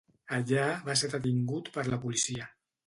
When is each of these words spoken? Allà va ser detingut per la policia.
Allà 0.37 0.63
va 0.89 0.95
ser 1.03 1.11
detingut 1.13 1.71
per 1.77 1.87
la 1.93 2.05
policia. 2.09 2.51